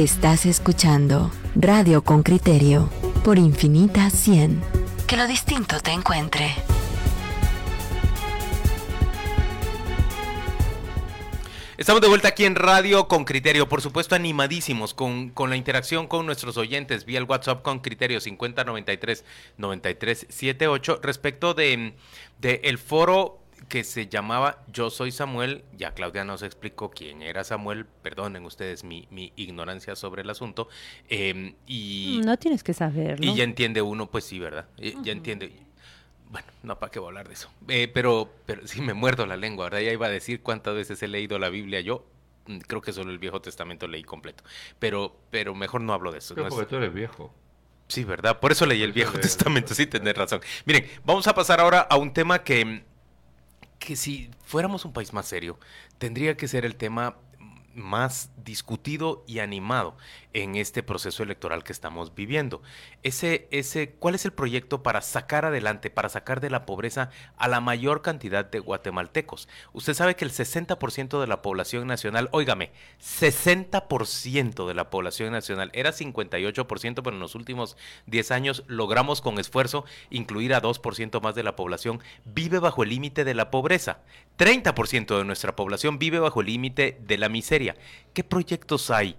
[0.00, 2.88] Estás escuchando Radio con Criterio
[3.22, 4.58] por Infinita 100.
[5.06, 6.54] Que lo distinto te encuentre.
[11.76, 16.06] Estamos de vuelta aquí en Radio con Criterio, por supuesto animadísimos con, con la interacción
[16.06, 19.22] con nuestros oyentes vía el WhatsApp con Criterio 5093
[19.58, 21.92] 9378 respecto de,
[22.38, 25.64] de el foro que se llamaba Yo Soy Samuel.
[25.76, 27.86] Ya Claudia nos explicó quién era Samuel.
[27.86, 30.68] Perdonen ustedes mi, mi ignorancia sobre el asunto.
[31.08, 33.24] Em, y, no tienes que saberlo.
[33.24, 34.66] Y ya entiende uno, pues sí, ¿verdad?
[34.76, 35.52] Ya entiende.
[36.30, 37.50] Bueno, no, ¿para qué voy a hablar de eso?
[37.68, 39.80] Eh, pero, pero sí me muerdo la lengua, ¿verdad?
[39.80, 42.06] Ya iba a decir cuántas veces he leído la Biblia yo.
[42.46, 44.44] Mm, creo que solo el Viejo Testamento leí completo.
[44.78, 46.34] Pero, pero mejor no hablo de eso.
[46.34, 47.34] Creo porque tú eres viejo.
[47.88, 48.38] Sí, ¿verdad?
[48.38, 50.40] Por eso leí el Viejo Testamento, sí, tenés razón.
[50.64, 52.84] Miren, vamos a pasar ahora a un tema que
[53.80, 55.58] que si fuéramos un país más serio,
[55.98, 57.16] tendría que ser el tema
[57.74, 59.96] más discutido y animado
[60.32, 62.62] en este proceso electoral que estamos viviendo.
[63.02, 67.48] Ese, ese, ¿Cuál es el proyecto para sacar adelante, para sacar de la pobreza a
[67.48, 69.48] la mayor cantidad de guatemaltecos?
[69.72, 75.70] Usted sabe que el 60% de la población nacional, óigame, 60% de la población nacional,
[75.72, 81.34] era 58%, pero en los últimos 10 años logramos con esfuerzo incluir a 2% más
[81.34, 84.00] de la población, vive bajo el límite de la pobreza.
[84.40, 87.76] 30% de nuestra población vive bajo el límite de la miseria.
[88.14, 89.16] ¿Qué proyectos hay?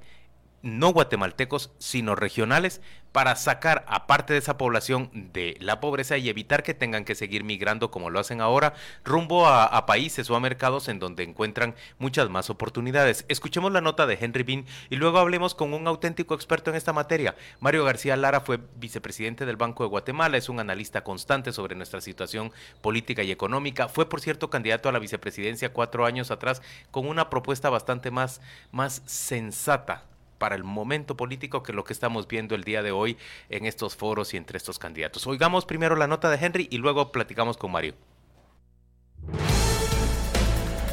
[0.62, 2.82] No guatemaltecos, sino regionales,
[3.12, 7.16] para sacar a parte de esa población de la pobreza y evitar que tengan que
[7.16, 8.74] seguir migrando como lo hacen ahora,
[9.04, 13.26] rumbo a, países o a mercados en donde encuentran muchas más oportunidades.
[13.28, 16.94] Escuchemos la nota de Henry Bean y luego hablemos con un auténtico experto en esta
[16.94, 17.36] materia.
[17.60, 22.00] Mario García Lara fue vicepresidente del Banco de Guatemala, es un analista constante sobre nuestra
[22.00, 22.52] situación
[22.82, 23.90] política y económica.
[23.90, 28.42] Fue, por cierto, candidato a la vicepresidencia cuatro años atrás con una propuesta bastante más,
[28.72, 30.11] más sensata
[30.42, 33.16] para el momento político que lo que estamos viendo el día de hoy
[33.50, 35.28] en estos foros y entre estos candidatos.
[35.28, 37.94] Oigamos primero la nota de Henry y luego platicamos con Mario.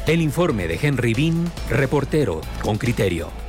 [0.05, 3.48] El informe de Henry Bean, reportero con criterio.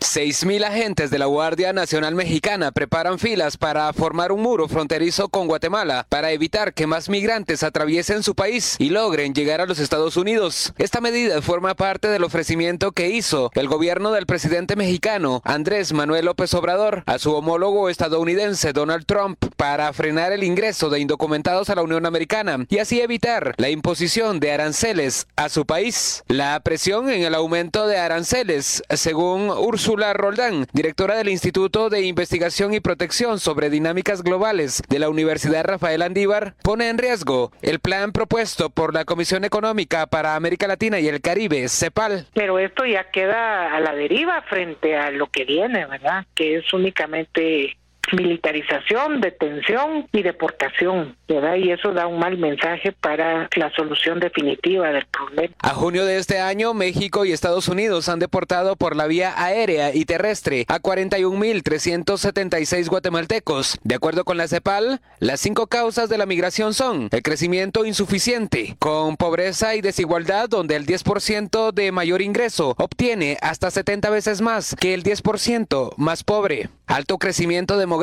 [0.00, 5.48] 6.000 agentes de la Guardia Nacional Mexicana preparan filas para formar un muro fronterizo con
[5.48, 10.16] Guatemala para evitar que más migrantes atraviesen su país y logren llegar a los Estados
[10.16, 10.72] Unidos.
[10.78, 16.26] Esta medida forma parte del ofrecimiento que hizo el gobierno del presidente mexicano Andrés Manuel
[16.26, 21.74] López Obrador a su homólogo estadounidense Donald Trump para frenar el ingreso de indocumentados a
[21.74, 26.22] la Unión Americana y así evitar la imposición de aranceles a su país.
[26.28, 32.74] La presión en el aumento de aranceles, según Ursula Roldán, directora del Instituto de Investigación
[32.74, 38.12] y Protección sobre Dinámicas Globales de la Universidad Rafael Andívar, pone en riesgo el plan
[38.12, 42.26] propuesto por la Comisión Económica para América Latina y el Caribe, CEPAL.
[42.34, 46.26] Pero esto ya queda a la deriva frente a lo que viene, ¿verdad?
[46.34, 47.78] Que es únicamente
[48.12, 51.16] militarización, detención y deportación.
[51.28, 55.54] Y eso da un mal mensaje para la solución definitiva del problema.
[55.60, 59.94] A junio de este año, México y Estados Unidos han deportado por la vía aérea
[59.94, 63.78] y terrestre a 41.376 guatemaltecos.
[63.82, 68.76] De acuerdo con la CEPAL, las cinco causas de la migración son el crecimiento insuficiente,
[68.78, 74.74] con pobreza y desigualdad donde el 10% de mayor ingreso obtiene hasta 70 veces más
[74.78, 77.97] que el 10% más pobre, alto crecimiento demográfico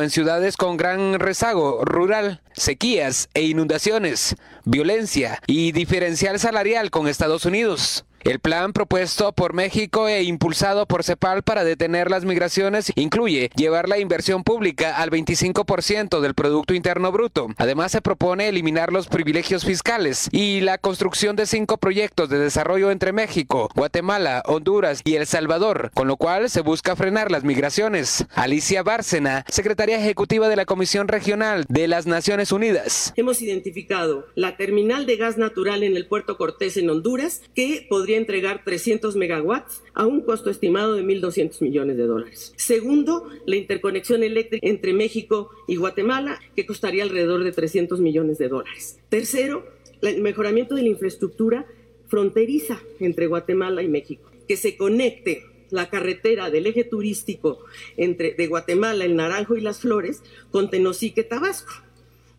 [0.00, 7.44] en ciudades con gran rezago rural, sequías e inundaciones, violencia y diferencial salarial con Estados
[7.44, 8.04] Unidos.
[8.22, 13.88] El plan propuesto por México e impulsado por CEPAL para detener las migraciones incluye llevar
[13.88, 17.48] la inversión pública al 25% del Producto Interno Bruto.
[17.56, 22.90] Además, se propone eliminar los privilegios fiscales y la construcción de cinco proyectos de desarrollo
[22.90, 28.26] entre México, Guatemala, Honduras y El Salvador, con lo cual se busca frenar las migraciones.
[28.34, 33.14] Alicia Bárcena, secretaria ejecutiva de la Comisión Regional de las Naciones Unidas.
[33.16, 38.09] Hemos identificado la terminal de gas natural en el puerto Cortés en Honduras, que podría
[38.16, 42.52] entregar 300 megawatts a un costo estimado de 1.200 millones de dólares.
[42.56, 48.48] Segundo, la interconexión eléctrica entre México y Guatemala, que costaría alrededor de 300 millones de
[48.48, 48.98] dólares.
[49.08, 49.66] Tercero,
[50.02, 51.66] el mejoramiento de la infraestructura
[52.08, 57.64] fronteriza entre Guatemala y México, que se conecte la carretera del eje turístico
[57.96, 61.72] entre de Guatemala, el Naranjo y las Flores con Tenosique, Tabasco.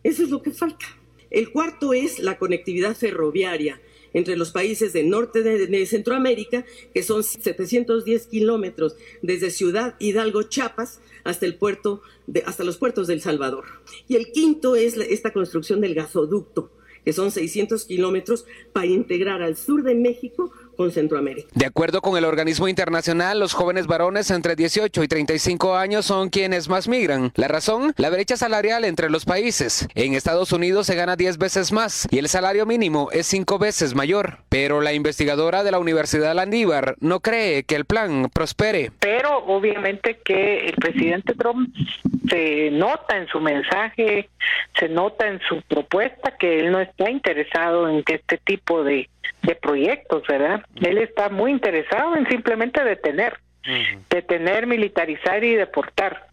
[0.02, 0.84] Eso es lo que falta.
[1.30, 3.80] El cuarto es la conectividad ferroviaria
[4.14, 6.64] entre los países del norte de, Centroamérica,
[6.94, 12.02] que son 710 kilómetros desde Ciudad Hidalgo, Chiapas, hasta el puerto,
[12.44, 13.64] hasta los puertos del Salvador.
[14.08, 16.70] Y el quinto es esta construcción del gasoducto
[17.04, 21.48] que son 600 kilómetros, para integrar al sur de México con Centroamérica.
[21.54, 26.30] De acuerdo con el organismo internacional, los jóvenes varones entre 18 y 35 años son
[26.30, 27.32] quienes más migran.
[27.34, 29.86] La razón, la brecha salarial entre los países.
[29.94, 33.94] En Estados Unidos se gana 10 veces más y el salario mínimo es 5 veces
[33.94, 34.38] mayor.
[34.48, 38.92] Pero la investigadora de la Universidad Landívar no cree que el plan prospere.
[39.00, 41.74] Pero obviamente que el presidente Trump
[42.28, 44.28] se nota en su mensaje,
[44.78, 49.08] se nota en su propuesta que él no está interesado en que este tipo de
[49.42, 50.64] de proyectos, ¿verdad?
[50.76, 53.38] Él está muy interesado en simplemente detener,
[54.08, 56.28] detener, militarizar y deportar.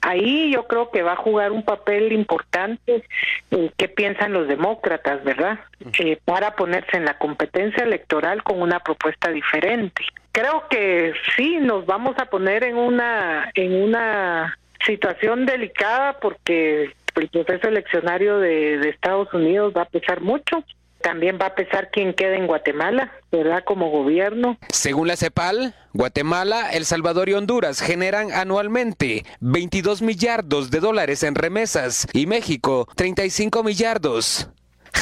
[0.00, 3.02] Ahí yo creo que va a jugar un papel importante
[3.50, 5.58] eh, qué piensan los demócratas, ¿verdad?
[5.98, 10.04] Eh, para ponerse en la competencia electoral con una propuesta diferente.
[10.30, 17.28] Creo que sí nos vamos a poner en una en una situación delicada porque el
[17.28, 20.64] proceso eleccionario de, Estados Unidos va a pesar mucho
[21.00, 23.62] también va a pesar quién queda en Guatemala, ¿verdad?
[23.64, 24.58] Como gobierno.
[24.70, 31.36] Según la CEPAL, Guatemala, El Salvador y Honduras generan anualmente 22 millardos de dólares en
[31.36, 34.50] remesas y México 35 millardos.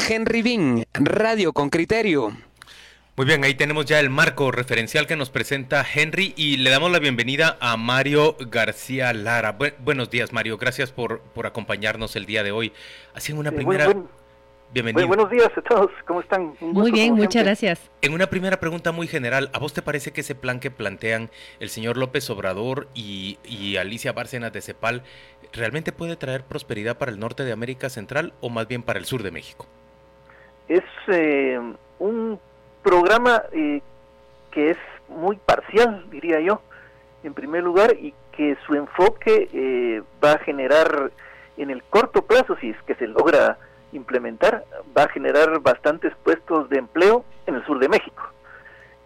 [0.09, 2.37] Henry Bean, Radio con Criterio.
[3.17, 6.91] Muy bien, ahí tenemos ya el marco referencial que nos presenta Henry y le damos
[6.91, 9.57] la bienvenida a Mario García Lara.
[9.79, 10.59] buenos días, Mario.
[10.59, 12.73] Gracias por, por acompañarnos el día de hoy.
[13.15, 13.95] Así en una primera...
[14.73, 15.07] Bienvenido.
[15.07, 16.57] buenos días a todos, ¿cómo están?
[16.61, 17.89] muy bien, muchas gracias.
[18.03, 21.31] En una primera pregunta muy general, ¿a vos te parece que ese plan que plantean
[21.61, 25.05] el señor López Obrador y, Alicia Bárcenas de Cepal
[25.53, 29.05] realmente puede traer prosperidad para el norte de América Central o más bien para el
[29.05, 29.69] sur de México?
[30.67, 31.61] Es eh,
[32.01, 32.41] un
[32.85, 33.83] programa eh,
[34.53, 34.79] que es
[35.09, 36.61] muy parcial, diría yo,
[37.25, 41.11] en primer lugar, y que su enfoque eh, va a generar
[41.57, 43.59] en el corto plazo, si es que se logra
[43.93, 44.65] implementar
[44.97, 48.23] va a generar bastantes puestos de empleo en el sur de México.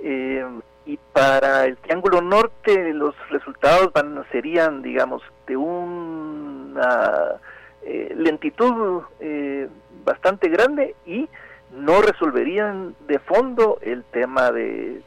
[0.00, 0.44] Eh,
[0.86, 7.36] y para el Triángulo Norte los resultados van, serían, digamos, de una
[7.82, 9.68] eh, lentitud eh,
[10.04, 11.28] bastante grande y
[11.72, 15.02] no resolverían de fondo el tema de,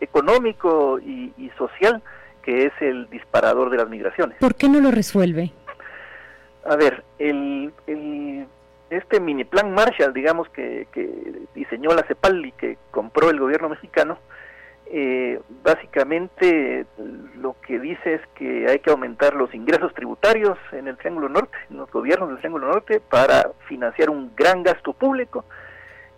[0.00, 2.02] económico y, y, social
[2.42, 4.38] que es el disparador de las migraciones.
[4.38, 5.52] ¿Por qué no lo resuelve?
[6.64, 8.46] A ver, el, el
[8.90, 10.86] este mini plan Marshall, digamos, que,
[11.54, 14.18] diseñó la CEPAL y que compró el gobierno mexicano,
[14.90, 16.86] eh, básicamente
[17.36, 21.56] lo que dice es que hay que aumentar los ingresos tributarios en el Triángulo Norte,
[21.70, 25.44] en los gobiernos del Triángulo Norte, para financiar un gran gasto público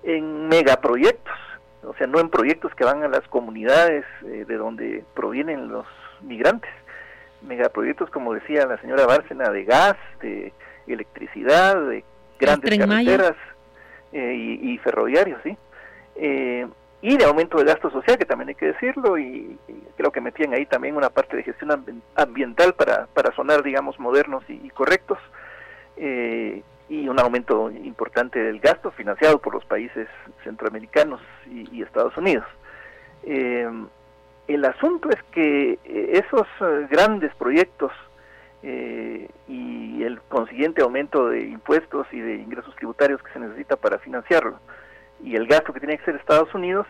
[0.03, 1.35] en megaproyectos,
[1.83, 5.87] o sea, no en proyectos que van a las comunidades eh, de donde provienen los
[6.23, 6.71] migrantes,
[7.43, 10.53] megaproyectos, como decía la señora Bárcena, de gas, de
[10.87, 12.05] electricidad, de
[12.39, 13.37] grandes carreteras
[14.13, 15.57] eh, y, ferroviarios, ¿sí?
[16.17, 16.67] Eh,
[17.03, 19.59] y de aumento del gasto social, que también hay que decirlo, y,
[19.97, 24.45] creo que metían ahí también una parte de gestión ambiental para, para sonar, digamos, modernos
[24.49, 25.19] y, correctos,
[25.97, 30.09] eh, y un aumento importante del gasto financiado por los países
[30.45, 32.47] centroamericanos y, Estados Unidos.
[33.25, 36.47] el asunto es que esos
[36.91, 37.93] grandes proyectos
[38.63, 43.99] eh, y el consiguiente aumento de impuestos y de ingresos tributarios que se necesita para
[43.99, 44.59] financiarlo
[45.25, 46.87] y el gasto que tiene que hacer Estados Unidos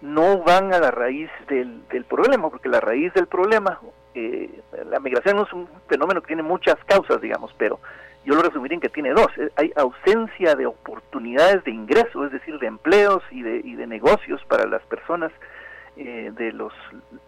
[0.00, 3.80] no van a la raíz del, problema, porque la raíz del problema,
[4.14, 4.50] eh,
[4.90, 7.80] la migración es un fenómeno que tiene muchas causas, digamos, pero
[8.24, 9.28] yo lo resumiría en que tiene dos.
[9.36, 13.86] Eh, hay ausencia de oportunidades de ingreso, es decir, de empleos y de, y de
[13.86, 15.32] negocios para las personas
[15.96, 16.72] eh, de los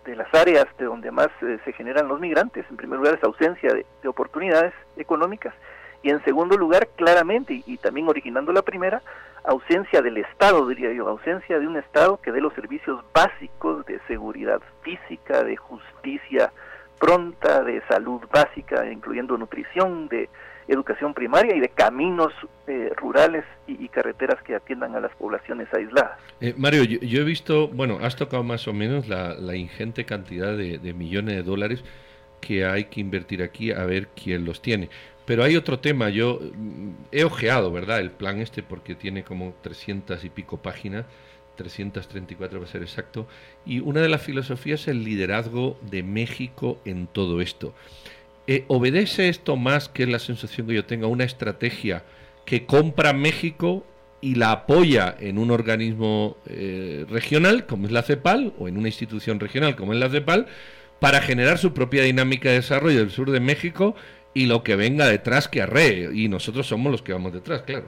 [0.04, 3.22] de las áreas de donde más eh, se generan los migrantes en primer lugar es
[3.22, 5.54] ausencia de, oportunidades económicas
[6.02, 9.02] y en segundo lugar claramente y, también originando la primera
[9.46, 14.00] ausencia del Estado diría yo ausencia de un Estado que dé los servicios básicos de
[14.08, 16.52] seguridad física de justicia
[16.98, 20.28] pronta de salud básica incluyendo nutrición de
[20.68, 22.32] educación primaria y de caminos
[22.66, 26.18] eh, rurales y, carreteras que atiendan a las poblaciones aisladas.
[26.40, 30.94] Eh, Mario, yo, he visto, bueno, has tocado más o menos la, ingente cantidad de,
[30.94, 31.84] millones de dólares
[32.40, 34.90] que hay que invertir aquí a ver quién los tiene.
[35.26, 38.00] Pero hay otro tema, yo mm, he ojeado, ¿verdad?
[38.00, 41.04] El plan este porque tiene como 300 y pico páginas,
[41.56, 43.26] 334 para ser exacto,
[43.66, 47.74] y una de las filosofías es el liderazgo de México en todo esto.
[48.46, 52.04] Eh, ¿Obedece esto más que la sensación que yo tengo una estrategia
[52.44, 53.84] que compra México
[54.20, 58.88] y la apoya en un organismo eh, regional como es la CEPAL o en una
[58.88, 60.46] institución regional como es la CEPAL
[61.00, 63.94] para generar su propia dinámica de desarrollo del sur de México
[64.36, 67.86] y lo que venga detrás que arree y nosotros somos los que vamos detrás, claro.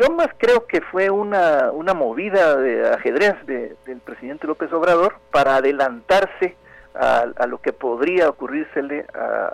[0.00, 5.56] yo más creo que fue una, una movida de ajedrez del presidente López Obrador para
[5.56, 6.56] adelantarse
[6.94, 9.04] a, lo que podría ocurrírsele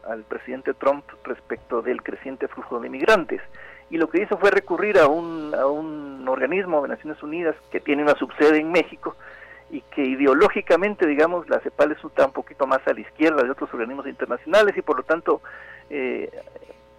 [0.09, 3.43] al presidente Trump respecto del creciente flujo de migrantes.
[3.91, 7.81] Y lo que hizo fue recurrir a un, a un organismo de Naciones Unidas que
[7.81, 9.17] tiene una subsede en México
[9.73, 13.73] y que ideológicamente, digamos, la CEPAL está un poquito más a la izquierda de otros
[13.73, 15.41] organismos internacionales y por lo tanto
[15.89, 16.31] eh,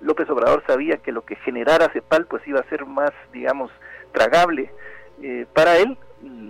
[0.01, 3.71] López Obrador sabía que lo que generara CEPAL pues iba a ser más, digamos,
[4.11, 4.71] tragable
[5.21, 5.97] eh, para él.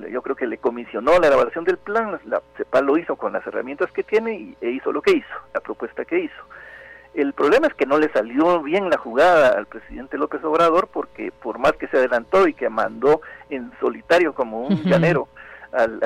[0.10, 3.46] Yo creo que le comisionó la elaboración del plan, la CEPAL lo hizo con las
[3.46, 6.44] herramientas que tiene y, e hizo lo que hizo, la propuesta que hizo.
[7.13, 11.34] El problema es que no le salió bien la jugada al presidente López Obrador porque
[11.34, 15.27] por más que se adelantó y que mandó en solitario como un llanero
[15.74, 16.00] al,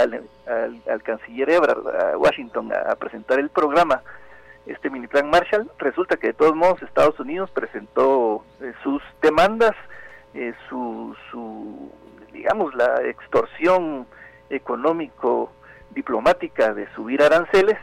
[0.87, 4.01] al, canciller Ebrard a Washington a presentar el programa,
[4.67, 9.73] este mini plan Marshall, resulta que de todos modos Estados Unidos presentó eh, sus demandas,
[10.33, 11.91] eh, su, su,
[12.33, 14.05] digamos, la extorsión
[14.49, 15.51] económico
[15.91, 17.77] diplomática de subir aranceles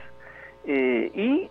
[0.67, 1.50] eh, y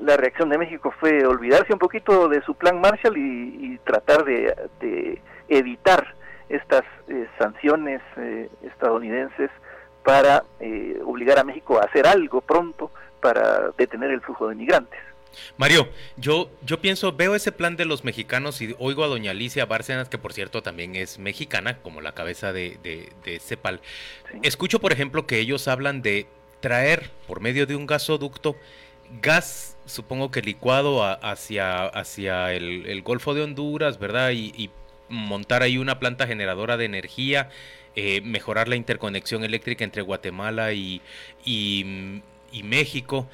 [0.00, 5.20] la reacción de México fue olvidarse un poquito de su plan Marshall y, tratar de,
[5.48, 6.14] evitar
[6.48, 6.84] estas
[7.38, 8.00] sanciones
[8.62, 9.50] estadounidenses
[10.04, 10.44] para
[11.04, 12.90] obligar a México a hacer algo pronto
[13.20, 15.00] para detener el flujo de migrantes.
[15.56, 19.66] Mario, yo, yo pienso, veo ese plan de los mexicanos y oigo a doña Alicia
[19.66, 23.80] Bárcenas, que por cierto también es mexicana, como la cabeza de, de, CEPAL.
[24.42, 26.26] Escucho, por ejemplo, que ellos hablan de
[26.60, 28.56] traer por medio de un gasoducto
[29.22, 34.30] gas, supongo que licuado hacia, hacia el, Golfo de Honduras, ¿verdad?
[34.32, 34.70] Y,
[35.08, 37.50] montar ahí una planta generadora de energía,
[37.96, 41.00] eh, mejorar la interconexión eléctrica entre Guatemala y,
[41.44, 42.22] y
[42.52, 43.28] y México.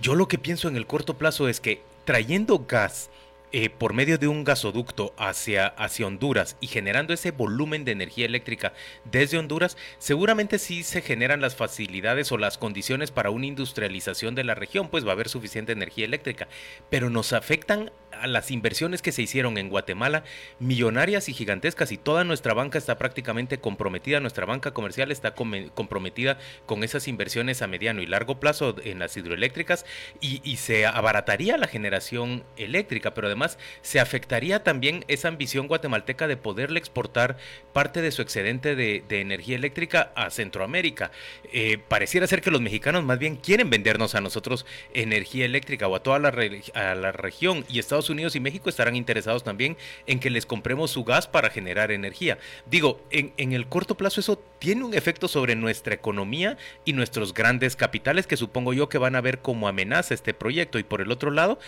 [0.00, 3.10] Yo lo que pienso en el corto plazo es que trayendo gas
[3.54, 8.24] eh, por medio de un gasoducto hacia, hacia Honduras y generando ese volumen de energía
[8.24, 8.72] eléctrica
[9.04, 14.44] desde Honduras, seguramente sí se generan las facilidades o las condiciones para una industrialización de
[14.44, 16.48] la región, pues va a haber suficiente energía eléctrica,
[16.88, 20.24] pero nos afectan a las inversiones que se hicieron en Guatemala,
[20.58, 26.38] millonarias y gigantescas, y toda nuestra banca está prácticamente comprometida, nuestra banca comercial está comprometida
[26.66, 29.84] con esas inversiones a mediano y largo plazo en las hidroeléctricas,
[30.20, 36.36] y, se abarataría la generación eléctrica, pero además se afectaría también esa ambición guatemalteca de
[36.36, 37.36] poderle exportar
[37.72, 41.10] parte de su excedente de, energía eléctrica a Centroamérica.
[41.52, 45.96] Eh, pareciera ser que los mexicanos más bien quieren vendernos a nosotros energía eléctrica o
[45.96, 50.30] a toda la, la región, y Estados Unidos y México estarán interesados también en que
[50.30, 52.38] les compremos su gas para generar energía.
[52.66, 57.34] Digo, en, en el corto plazo eso tiene un efecto sobre nuestra economía y nuestros
[57.34, 60.78] grandes capitales que supongo yo que van a ver como amenaza este proyecto.
[60.78, 61.58] Y por el otro lado,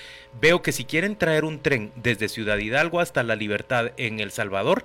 [0.41, 4.31] veo que si quieren traer un tren desde Ciudad Hidalgo hasta La Libertad en El
[4.31, 4.85] Salvador,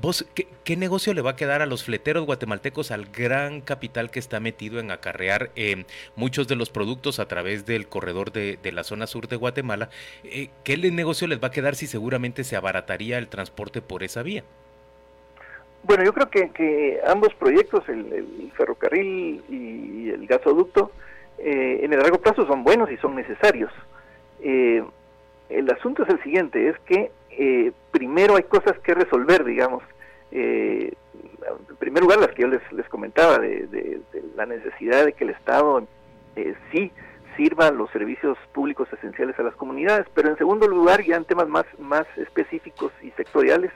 [0.00, 0.24] ¿Vos
[0.64, 4.38] qué, negocio le va a quedar a los fleteros guatemaltecos al gran capital que está
[4.38, 9.08] metido en acarrear eh, muchos de los productos a través del corredor de, la zona
[9.08, 9.88] sur de Guatemala?
[10.22, 14.22] Eh, ¿Qué negocio les va a quedar si seguramente se abarataría el transporte por esa
[14.22, 14.44] vía?
[15.82, 20.92] Bueno, yo creo que, ambos proyectos, el, ferrocarril y el gasoducto,
[21.38, 23.72] eh, en el largo plazo son buenos y son necesarios.
[24.40, 27.10] el asunto es el siguiente, es que
[27.98, 29.82] primero hay cosas que resolver, digamos.
[30.30, 34.00] Eh, en primer lugar, las que yo les, les comentaba, de,
[34.36, 35.82] la necesidad de que el Estado
[36.36, 36.92] eh, sí
[37.36, 41.48] sirva los servicios públicos esenciales a las comunidades, pero en segundo lugar, ya en temas
[41.48, 43.72] más, más específicos y sectoriales,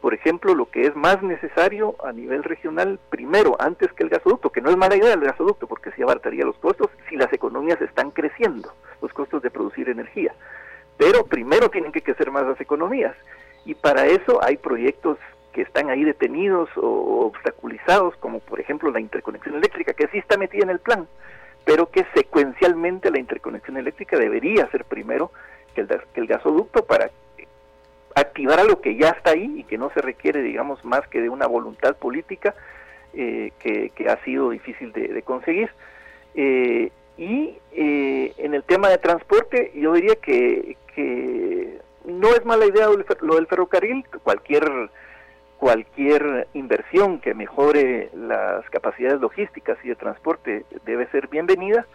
[0.00, 4.50] por ejemplo, lo que es más necesario a nivel regional, primero, antes que el gasoducto,
[4.50, 7.80] que no es mala idea el gasoducto, porque sí abartaría los costos si las economías
[7.82, 10.32] están creciendo, los costos de producir energía.
[10.96, 13.16] Pero primero tienen que crecer más las economías.
[13.64, 15.18] Y para eso hay proyectos
[15.52, 20.36] que están ahí detenidos o obstaculizados, como por ejemplo la interconexión eléctrica, que sí está
[20.36, 21.08] metida en el plan,
[21.64, 25.30] pero que secuencialmente la interconexión eléctrica debería ser primero
[25.74, 27.10] que el, gasoducto para
[28.14, 31.28] activar algo que ya está ahí y que no se requiere, digamos, más que de
[31.28, 32.54] una voluntad política
[33.14, 35.70] eh, que, ha sido difícil de, conseguir.
[36.34, 42.66] Eh, y eh, en el tema de transporte, yo diría que, que no es mala
[42.66, 42.88] idea
[43.20, 44.90] lo del ferrocarril, cualquier
[45.58, 51.86] cualquier inversión que mejore las capacidades logísticas y de transporte debe ser bienvenida,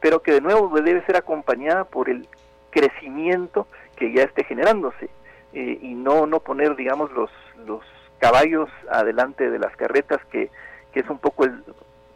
[0.00, 2.26] pero que de nuevo debe ser acompañada por el
[2.70, 5.10] crecimiento que ya esté generándose
[5.52, 7.30] eh, y no no poner digamos los
[7.66, 7.84] los
[8.18, 10.50] caballos adelante de las carretas que,
[10.92, 11.62] que es un poco el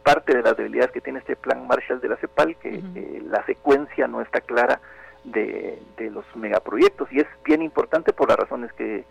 [0.01, 3.45] parte de las debilidades que tiene este plan Marshall de la CEPAL que eh, la
[3.45, 4.79] secuencia no está clara
[5.25, 5.79] de,
[6.11, 9.03] los megaproyectos y es bien importante por las razones que,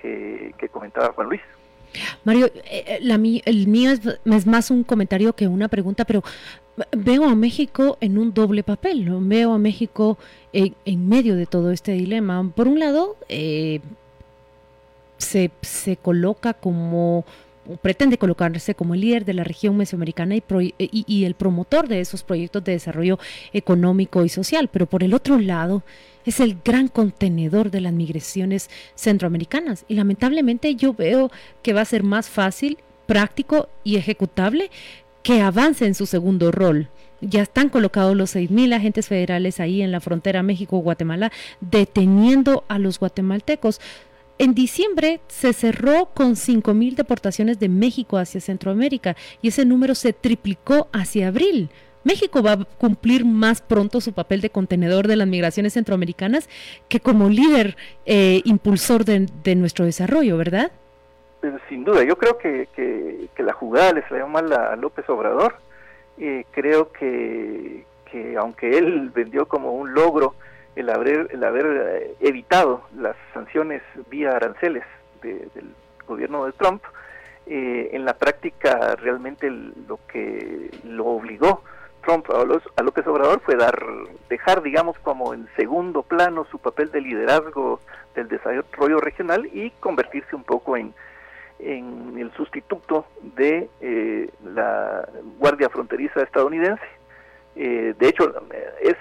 [0.00, 1.40] que, comentaba Juan Luis.
[2.24, 6.22] Mario, eh, eh, la, el mío es, más un comentario que una pregunta, pero
[6.96, 10.18] veo a México en un doble papel, veo a México
[10.52, 12.50] en, medio de todo este dilema.
[12.54, 13.16] Por un lado,
[15.18, 17.24] se, se coloca como
[17.76, 20.42] pretende colocarse como el líder de la región mesoamericana y,
[20.78, 23.18] y, el promotor de esos proyectos de desarrollo
[23.52, 25.82] económico y social, pero por el otro lado
[26.24, 31.30] es el gran contenedor de las migraciones centroamericanas y lamentablemente yo veo
[31.62, 34.70] que va a ser más fácil, práctico y ejecutable
[35.22, 36.88] que avance en su segundo rol.
[37.20, 43.00] Ya están colocados los 6.000 agentes federales ahí en la frontera México-Guatemala deteniendo a los
[43.00, 43.80] guatemaltecos.
[44.38, 50.12] En diciembre se cerró con 5.000 deportaciones de México hacia Centroamérica y ese número se
[50.12, 51.70] triplicó hacia abril.
[52.04, 56.48] México va a cumplir más pronto su papel de contenedor de las migraciones centroamericanas
[56.88, 57.76] que como líder
[58.06, 60.70] eh, impulsor de, nuestro desarrollo, ¿verdad?
[61.40, 62.68] Pues, sin duda, yo creo que,
[63.38, 65.56] la jugada le salió mal a López Obrador.
[66.18, 70.34] Eh, creo que, que aunque él vendió como un logro
[70.78, 74.84] el haber, el haber eh, evitado las sanciones vía aranceles
[75.22, 75.74] del
[76.06, 76.84] gobierno de Trump,
[77.46, 81.62] eh, en la práctica realmente lo que lo obligó
[82.02, 83.76] Trump a, a, López Obrador fue dar
[84.28, 87.80] dejar digamos como en segundo plano su papel de liderazgo
[88.14, 90.94] del desarrollo regional y convertirse un poco en,
[91.58, 95.08] en el sustituto de eh, la
[95.38, 96.86] Guardia Fronteriza estadounidense.
[97.56, 98.32] de hecho,
[98.80, 98.96] es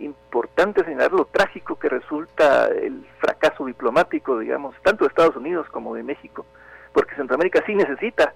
[0.00, 5.94] importante señalar lo trágico que resulta el fracaso diplomático, digamos, tanto de Estados Unidos como
[5.94, 6.46] de México,
[6.92, 8.32] porque Centroamérica sí necesita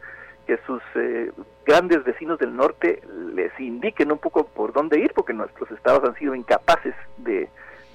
[0.47, 1.33] que sus eh,
[1.65, 3.03] grandes vecinos del norte
[3.35, 7.49] les indiquen un poco por dónde ir, porque nuestros estados han sido incapaces de,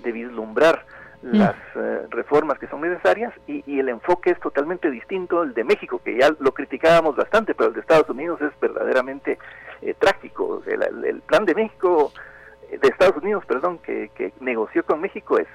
[0.03, 0.84] vislumbrar
[1.22, 1.38] mm.
[1.38, 6.01] las eh, reformas que son necesarias y, el enfoque es totalmente distinto al de México,
[6.03, 9.39] que ya lo criticábamos bastante, pero el de Estados Unidos es verdaderamente
[9.81, 10.62] eh, trágico.
[10.66, 12.12] el, plan de México
[12.79, 15.48] de Estados Unidos, perdón, que, negoció con México es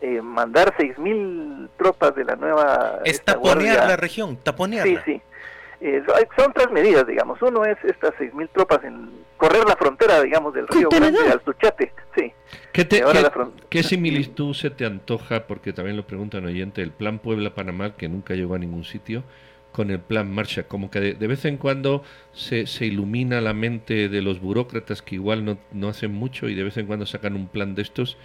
[0.00, 3.00] eh, mandar seis mil tropas de la nueva...
[3.04, 5.02] Es taponear la región, taponearla.
[5.04, 5.22] Sí, sí.
[5.80, 6.02] Eh,
[6.36, 7.40] son tres medidas, digamos.
[7.42, 11.40] Uno es estas seis mil tropas en correr la frontera, digamos, del río Grande al
[11.40, 11.92] Tuchate.
[12.16, 12.32] Sí.
[12.72, 18.34] ¿Qué, similitud se te antoja, porque también lo preguntan oyente, el plan Puebla-Panamá, que nunca
[18.34, 19.24] llegó a ningún sitio,
[19.74, 24.08] con el plan Marcha, como que de, vez en cuando se, se, ilumina la mente
[24.08, 27.34] de los burócratas que igual no, no, hacen mucho y de vez en cuando sacan
[27.34, 28.16] un plan de estos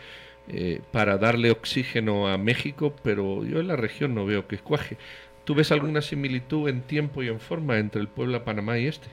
[0.47, 4.97] eh, para darle oxígeno a México, pero yo en la región no veo que cuaje.
[5.43, 9.07] ¿Tú ves alguna similitud en tiempo y en forma entre el pueblo Panamá y este?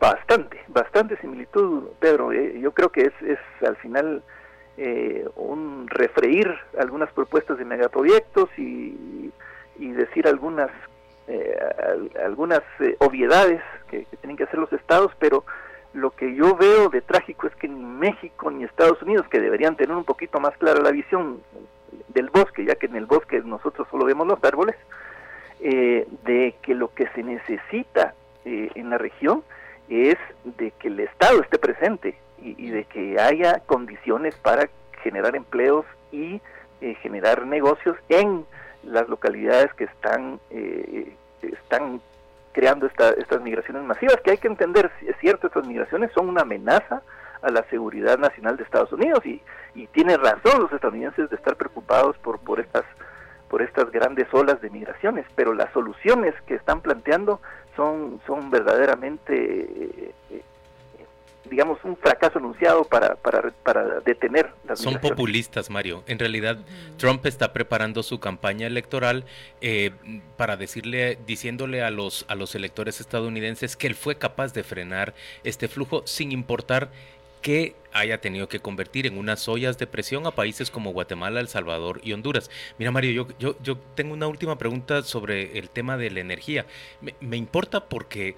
[0.00, 2.32] Bastante, bastante similitud, Pedro.
[2.32, 4.22] Eh, yo creo que es, es al final
[4.78, 9.30] eh, un refreír algunas propuestas de megaproyectos y,
[9.78, 10.70] y decir algunas
[11.30, 11.58] eh,
[12.24, 13.60] algunas eh, obviedades
[13.90, 15.44] que, tienen que hacer los estados, pero
[15.92, 19.76] lo que yo veo de trágico es que ni México ni Estados Unidos, que deberían
[19.76, 21.42] tener un poquito más clara la visión
[22.08, 24.74] del bosque, ya que en el bosque nosotros solo vemos los árboles,
[25.60, 28.14] eh, de que lo que se necesita
[28.44, 29.42] en la región
[29.90, 34.70] es de que el Estado esté presente y, de que haya condiciones para
[35.02, 36.40] generar empleos y
[37.02, 38.46] generar negocios en
[38.88, 42.00] las localidades que están, eh, están
[42.52, 47.02] creando estas migraciones masivas, que hay que entender, es cierto, estas migraciones son una amenaza
[47.42, 49.40] a la seguridad nacional de Estados Unidos y,
[49.74, 52.84] y tiene razón los estadounidenses de estar preocupados por, por estas
[53.48, 57.40] por estas grandes olas de migraciones, pero las soluciones que están planteando
[57.76, 60.42] son, son verdaderamente eh,
[61.44, 66.02] digamos, un fracaso anunciado para, para, para detener las Son populistas, Mario.
[66.06, 66.58] En realidad,
[66.96, 69.24] Trump está preparando su campaña electoral
[69.60, 69.92] eh,
[70.36, 75.14] para decirle, diciéndole a los, a los electores estadounidenses que él fue capaz de frenar
[75.44, 76.90] este flujo sin importar
[77.40, 81.48] que haya tenido que convertir en unas ollas de presión a países como Guatemala, El
[81.48, 82.50] Salvador y Honduras.
[82.78, 86.66] Mira, Mario, yo, yo, yo tengo una última pregunta sobre el tema de la energía.
[87.00, 88.36] Me, me importa porque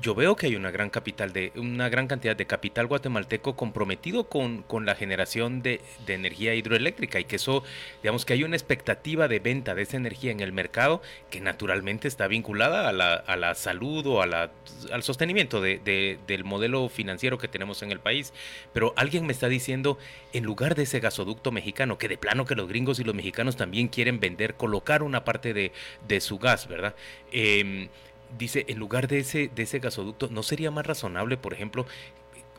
[0.00, 4.28] yo veo que hay una gran capital de una gran cantidad de capital guatemalteco comprometido
[4.28, 7.62] con, la generación de, de, energía hidroeléctrica y que eso
[8.02, 12.08] digamos que hay una expectativa de venta de esa energía en el mercado que naturalmente
[12.08, 14.50] está vinculada a la, a la salud o a la,
[14.92, 18.32] al sostenimiento de, del modelo financiero que tenemos en el país.
[18.72, 19.98] Pero alguien me está diciendo
[20.32, 23.56] en lugar de ese gasoducto mexicano que de plano que los gringos y los mexicanos
[23.56, 25.72] también quieren vender colocar una parte de,
[26.06, 26.94] de su gas verdad
[27.32, 27.88] eh,
[28.38, 31.86] dice, en lugar de ese, de ese gasoducto, ¿no sería más razonable, por ejemplo,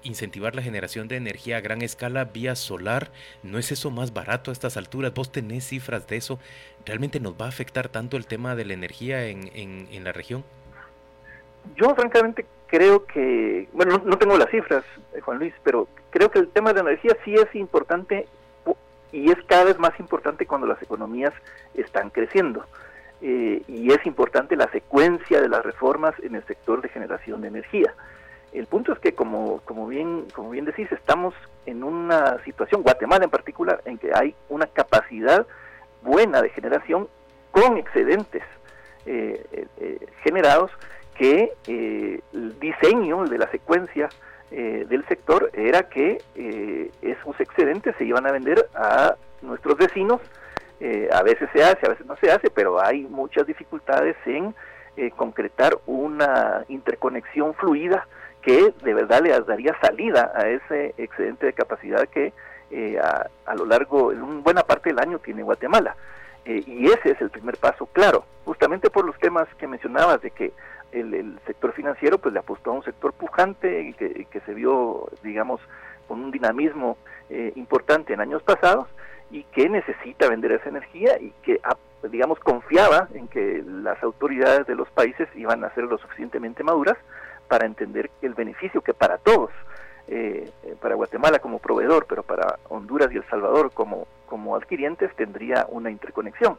[0.03, 3.11] incentivar la generación de energía a gran escala vía solar.
[3.43, 5.13] ¿No es eso más barato a estas alturas?
[5.13, 6.39] ¿Vos tenés cifras de eso?
[6.85, 10.43] ¿Realmente nos va a afectar tanto el tema de la energía en, en, la región?
[11.75, 16.39] Yo francamente creo que, bueno, no, tengo las cifras, eh, Juan Luis, pero creo que
[16.39, 18.27] el tema de la energía sí es importante
[19.11, 21.33] y es cada vez más importante cuando las economías
[21.75, 22.65] están creciendo.
[23.21, 27.49] Eh, y es importante la secuencia de las reformas en el sector de generación de
[27.49, 27.93] energía.
[28.51, 31.35] El punto es que, como, como, bien, como bien decís, estamos
[31.67, 35.45] en una situación, Guatemala en particular, en que hay una capacidad
[36.01, 37.07] buena de generación
[37.51, 38.43] con excedentes
[39.05, 40.71] eh, eh, generados
[41.15, 44.09] que el diseño de la secuencia
[44.49, 46.19] del sector era que
[47.01, 50.19] esos excedentes se iban a vender a nuestros vecinos
[50.83, 54.55] eh, a veces se hace, a veces no se hace, pero hay muchas dificultades en
[54.97, 58.07] eh, concretar una interconexión fluida
[58.41, 62.33] que de verdad le daría salida a ese excedente de capacidad que
[62.71, 65.95] eh, a, lo largo, en buena parte del año tiene Guatemala.
[66.45, 70.51] y ese es el primer paso, claro, justamente por los temas que mencionabas de que
[70.91, 75.09] el, sector financiero pues le apostó a un sector pujante y que, que se vio,
[75.21, 75.61] digamos,
[76.07, 76.97] con un dinamismo
[77.55, 78.87] importante en años pasados
[79.31, 81.77] y que necesita vender esa energía y que, ah,
[82.09, 86.97] digamos, confiaba en que las autoridades de los países iban a ser lo suficientemente maduras
[87.47, 89.51] para entender el beneficio que para todos,
[90.07, 95.15] eh, eh, para Guatemala como proveedor, pero para Honduras y El Salvador como, como adquirientes,
[95.15, 96.57] tendría una interconexión.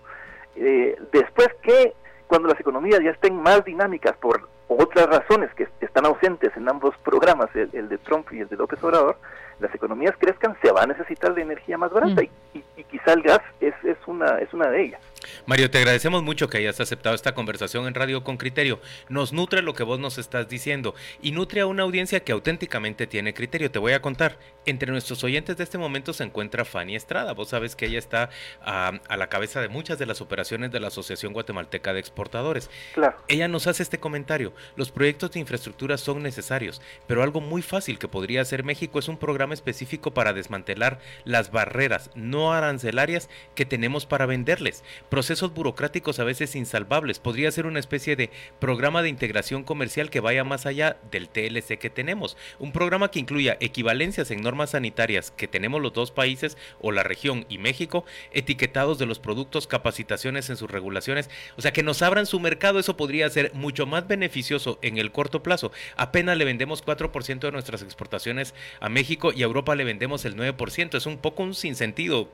[0.56, 1.94] Eh, después que
[2.26, 6.96] cuando las economías ya estén más dinámicas por otras razones que están ausentes en ambos
[6.98, 9.16] programas, el, de Trump y el de López Obrador,
[9.60, 12.28] las economías crezcan, se va a necesitar de energía más barata mm.
[12.54, 15.00] y, y, quizá el gas es, es, una, es una de ellas.
[15.46, 18.80] Mario, te agradecemos mucho que hayas aceptado esta conversación en Radio con Criterio.
[19.08, 23.06] Nos nutre lo que vos nos estás diciendo y nutre a una audiencia que auténticamente
[23.06, 23.70] tiene criterio.
[23.70, 24.38] Te voy a contar.
[24.64, 27.32] Entre nuestros oyentes de este momento se encuentra Fanny Estrada.
[27.32, 28.30] Vos sabes que ella está
[28.64, 32.70] a, la cabeza de muchas de las operaciones de la Asociación Guatemalteca de Exportadores.
[32.94, 33.16] Claro.
[33.26, 34.52] Ella nos hace este comentario.
[34.76, 39.08] Los proyectos de infraestructura son necesarios, pero algo muy fácil que podría hacer México es
[39.08, 46.18] un programa específico para desmantelar las barreras no arancelarias que tenemos para venderles procesos burocráticos
[46.20, 47.18] a veces insalvables.
[47.18, 51.78] Podría ser una especie de programa de integración comercial que vaya más allá del TLC
[51.78, 52.38] que tenemos.
[52.58, 57.02] Un programa que incluya equivalencias en normas sanitarias que tenemos los dos países o la
[57.02, 61.28] región y México, etiquetados de los productos, capacitaciones en sus regulaciones.
[61.58, 65.12] O sea, que nos abran su mercado, eso podría ser mucho más beneficioso en el
[65.12, 65.72] corto plazo.
[65.94, 70.36] Apenas le vendemos 4% de nuestras exportaciones a México y a Europa le vendemos el
[70.36, 70.96] 9%.
[70.96, 72.30] Es un poco un sinsentido,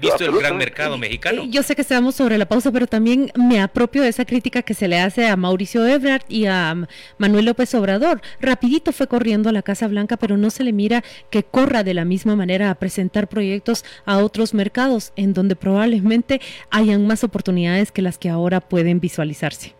[0.00, 3.60] visto el gran mercado mexicano yo sé que estamos sobre la pausa, pero también me
[3.60, 6.86] apropio de esa crítica que se le hace a Mauricio Ebrard y a um,
[7.18, 8.20] Manuel López Obrador.
[8.40, 11.94] Rapidito fue corriendo a la Casa Blanca, pero no se le mira que corra de
[11.94, 17.92] la misma manera a presentar proyectos a otros mercados en donde probablemente hayan más oportunidades
[17.92, 19.74] que las que ahora pueden visualizarse.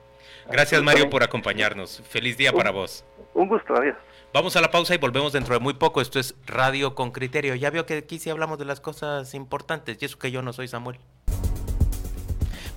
[0.50, 2.02] Gracias Mario por acompañarnos.
[2.08, 3.04] Feliz día para vos.
[3.34, 3.96] Un gusto, adiós.
[4.32, 6.00] Vamos a la pausa y volvemos dentro de muy poco.
[6.00, 7.54] Esto es Radio con Criterio.
[7.54, 10.52] Ya veo que aquí sí hablamos de las cosas importantes y eso que yo no
[10.52, 10.98] soy Samuel.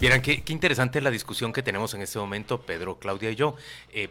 [0.04, 3.56] Vieran, qué, interesante la discusión que tenemos en este momento, Pedro, Claudia y yo.
[3.94, 4.10] Eh,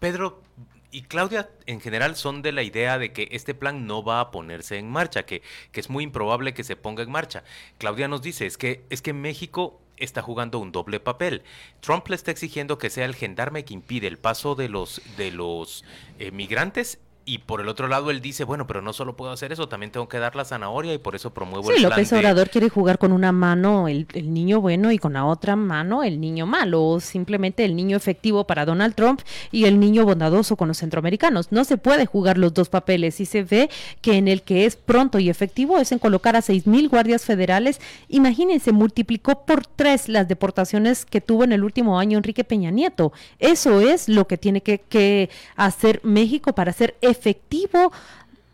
[0.00, 0.42] Pedro
[0.90, 4.32] y Claudia en general son de la idea de que este plan no va a
[4.32, 7.44] ponerse en marcha, que, que es muy improbable que se ponga en marcha.
[7.78, 11.44] Claudia nos dice, es que, es que México está jugando un doble papel.
[11.78, 15.30] Trump le está exigiendo que sea el gendarme que impide el paso de los, de
[15.30, 15.84] los
[16.18, 16.98] eh, migrantes
[17.30, 19.92] y por el otro lado él dice, bueno, pero no solo puedo hacer eso, también
[19.92, 22.68] tengo que dar la zanahoria y por eso promuevo sí, el plan López Obrador quiere
[22.68, 26.84] jugar con una mano el, niño bueno y con la otra mano el niño malo,
[26.84, 29.20] o simplemente el niño efectivo para Donald Trump
[29.52, 31.52] y el niño bondadoso con los centroamericanos.
[31.52, 34.74] No se puede jugar los dos papeles y se ve que en el que es
[34.74, 37.80] pronto y efectivo es en colocar a seis mil guardias federales.
[38.08, 43.12] Imagínense, multiplicó por tres las deportaciones que tuvo en el último año Enrique Peña Nieto.
[43.38, 47.19] Eso es lo que tiene que, que hacer México para ser efectivo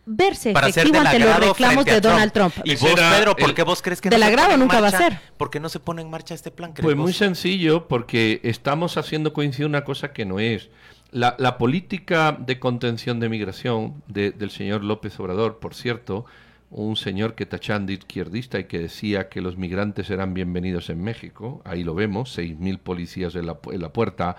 [0.06, 2.54] verse efectivo ante los reclamos de Donald Trump.
[2.64, 5.18] Y vos, Pedro, ¿por qué vos crees que del no agrado nunca va a ser?
[5.36, 6.72] ¿Por qué no se pone en marcha este plan?
[6.80, 10.70] Pues muy sencillo, porque estamos haciendo coincidir una cosa que no es.
[11.10, 16.26] La, política de contención de migración del señor López Obrador, por cierto,
[16.70, 21.02] un señor que tachan de izquierdista y que decía que los migrantes eran bienvenidos en
[21.02, 24.36] México, ahí lo vemos, 6.000 policías en la, en la puerta,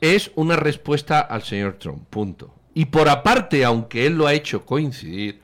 [0.00, 4.64] es una respuesta al señor Trump, punto y por aparte, aunque él lo ha hecho
[4.64, 5.40] coincidir,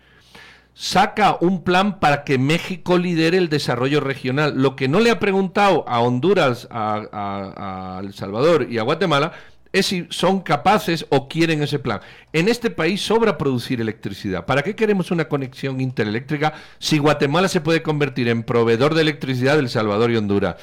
[0.73, 4.55] saca un plan para que México lidere el desarrollo regional.
[4.55, 9.33] Lo que no le ha preguntado a Honduras, a, El Salvador y a Guatemala
[9.73, 11.99] es si son capaces o quieren ese plan.
[12.33, 14.47] En este país sobra producir electricidad.
[14.47, 19.57] ¿Para qué queremos una conexión intereléctrica si Guatemala se puede convertir en proveedor de electricidad
[19.57, 20.55] del Salvador y Honduras?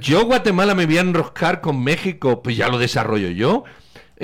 [0.00, 3.62] Yo Guatemala me voy a enroscar con México, pues ya lo desarrollo yo.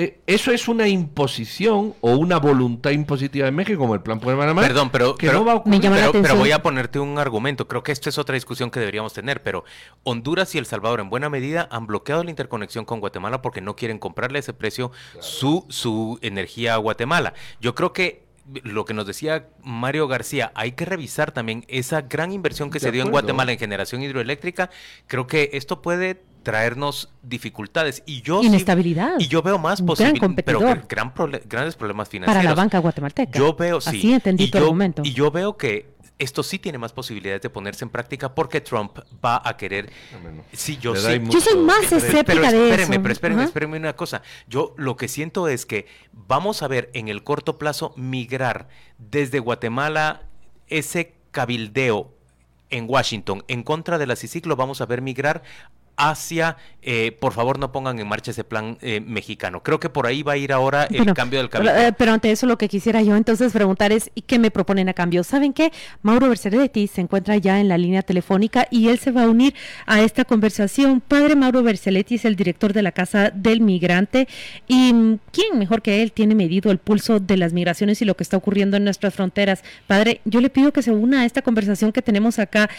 [0.01, 4.37] Eh, eso es una imposición o una voluntad impositiva de México, como el plan por
[4.37, 4.61] Panamá.
[4.61, 7.67] Perdón, pero, pero, pero, voy a ponerte un argumento.
[7.67, 9.43] Creo que esta es otra discusión que deberíamos tener.
[9.43, 9.65] Pero
[10.03, 13.75] Honduras y El Salvador, en buena medida, han bloqueado la interconexión con Guatemala porque no
[13.75, 17.33] quieren comprarle a ese precio su, su energía a Guatemala.
[17.59, 18.23] Yo creo que
[18.63, 22.93] lo que nos decía Mario García, hay que revisar también esa gran inversión que se
[22.93, 24.69] dio en Guatemala en generación hidroeléctrica.
[25.07, 28.01] Creo que esto puede traernos dificultades.
[28.07, 29.19] Y yo inestabilidad.
[29.19, 31.13] y yo veo más posibilidades pero gran
[31.45, 33.37] grandes problemas financieros para la banca guatemalteca.
[33.37, 33.89] Yo veo sí.
[33.89, 35.03] Así entendí tu argumento.
[35.05, 38.97] y yo veo que esto sí tiene más posibilidades de ponerse en práctica porque Trump
[39.23, 39.91] va a querer.
[40.53, 41.21] Sí, yo sí.
[41.29, 42.87] Yo soy más escéptica pero, de eso.
[42.89, 44.23] Pero espérenme, espérenme una cosa.
[44.47, 49.37] Yo lo que siento es que vamos a ver en el corto plazo migrar desde
[49.37, 50.23] Guatemala
[50.67, 52.11] ese cabildeo
[52.69, 55.43] en Washington en contra de la CICIC lo vamos a ver migrar
[55.99, 59.61] hacia, eh, por favor no pongan en marcha ese plan eh, mexicano.
[59.61, 61.75] Creo que por ahí va a ir ahora el cambio del cambio.
[61.75, 64.87] Eh, pero, ante eso lo que quisiera yo entonces preguntar es, ¿y qué me proponen
[64.87, 65.23] a cambio?
[65.25, 65.73] ¿Saben qué?
[66.01, 69.53] Mauro Berceretti se encuentra ya en la línea telefónica y él se va a unir
[69.85, 71.01] a esta conversación.
[71.01, 74.29] Padre Mauro Berceletti es el director de la Casa del Migrante
[74.67, 78.15] y mm, ¿quién mejor que él tiene medido el pulso de las migraciones y lo
[78.15, 79.63] que está ocurriendo en nuestras fronteras?
[79.85, 82.69] Padre, yo le pido que se una a esta conversación que tenemos acá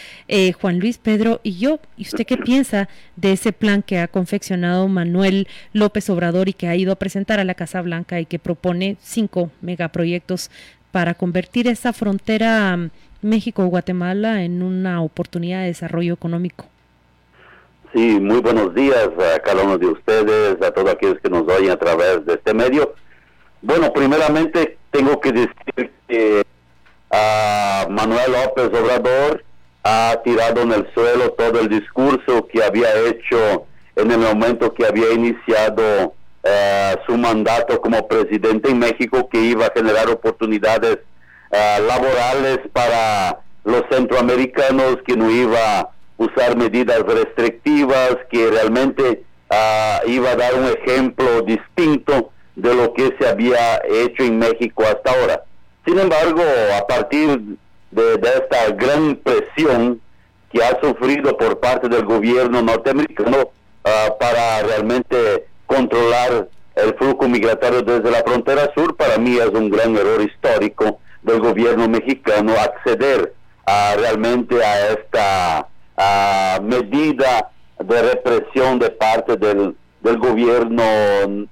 [0.59, 1.79] Juan Luis, Pedro y yo.
[1.97, 6.67] ¿Y usted qué piensa de ese plan que ha confeccionado Manuel López Obrador y que
[6.67, 10.49] ha ido a presentar a la Casa Blanca y que propone cinco megaproyectos
[10.91, 12.77] para convertir esa frontera
[13.21, 16.65] México-Guatemala en una oportunidad de desarrollo económico.
[17.93, 21.71] Sí, muy buenos días a cada uno de ustedes, a todos aquellos que nos oyen
[21.71, 22.95] a través de este medio.
[23.61, 26.43] Bueno, primeramente tengo que decir que
[27.11, 29.43] a Manuel López Obrador
[29.83, 33.65] ha tirado en el suelo todo el discurso que había hecho
[33.95, 36.13] en el momento que había iniciado
[36.43, 40.99] eh, su mandato como presidente en México, que iba a generar oportunidades
[41.51, 49.97] eh, laborales para los centroamericanos, que no iba a usar medidas restrictivas, que realmente eh,
[50.07, 55.11] iba a dar un ejemplo distinto de lo que se había hecho en México hasta
[55.11, 55.43] ahora.
[55.85, 56.43] Sin embargo,
[56.77, 57.57] a partir
[57.91, 60.01] de, esta gran presión
[60.51, 63.51] que ha sufrido por parte del gobierno norteamericano
[63.83, 69.69] ah, para realmente controlar el flujo migratorio desde la frontera sur, para mí es un
[69.69, 73.33] gran error histórico del gobierno mexicano acceder
[73.65, 75.67] a realmente a esta
[76.63, 80.83] medida de represión de parte del, del gobierno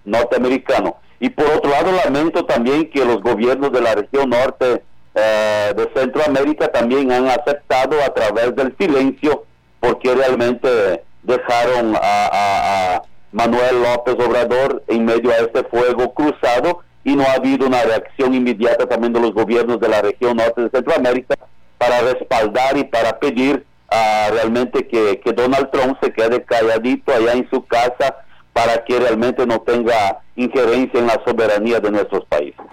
[0.05, 0.97] norteamericano.
[1.19, 4.83] Y por otro lado, lamento también que los gobiernos de la región norte
[5.19, 9.45] eh, de Centroamérica también han aceptado a través del silencio
[9.79, 13.01] porque realmente dejaron a,
[13.31, 18.33] Manuel López Obrador en medio a este fuego cruzado y no ha habido una reacción
[18.33, 21.35] inmediata también de los gobiernos de la región norte de Centroamérica
[21.77, 27.33] para respaldar y para pedir uh, realmente que, que Donald Trump se quede calladito allá
[27.33, 28.15] en su casa
[28.51, 32.65] para que realmente no tenga injerencia en la soberanía de nuestros países.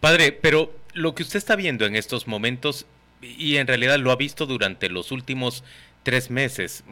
[0.00, 2.86] Padre, pero lo que usted está viendo en estos momentos,
[3.20, 5.62] y en realidad lo ha visto durante los últimos
[6.02, 6.84] tres meses,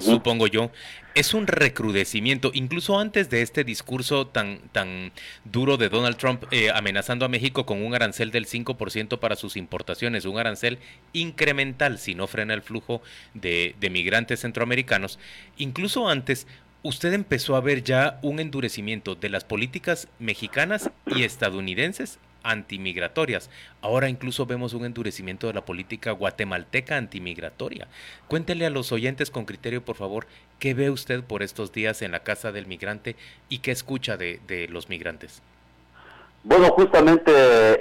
[0.00, 0.72] supongo yo,
[1.14, 5.12] es un recrudecimiento, incluso antes de este discurso tan, tan
[5.44, 9.56] duro de Donald Trump eh, amenazando a México con un arancel del 5% para sus
[9.56, 10.78] importaciones, un arancel
[11.12, 13.02] incremental si no frena el flujo
[13.34, 15.20] de, de migrantes centroamericanos.
[15.58, 16.48] Incluso antes,
[16.82, 23.50] usted empezó a ver ya un endurecimiento de las políticas mexicanas y estadounidenses antimigratorias.
[23.80, 27.88] Ahora incluso vemos un endurecimiento de la política guatemalteca antimigratoria.
[28.28, 30.26] Cuéntele a los oyentes con criterio, por favor,
[30.60, 33.16] qué ve usted por estos días en la Casa del Migrante
[33.48, 35.42] y qué escucha de, los migrantes.
[36.44, 37.32] Bueno, justamente